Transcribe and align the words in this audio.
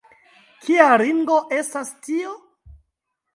kia 0.63 0.87
ringo 1.01 1.37
estas 1.59 1.93
tio? 2.07 2.33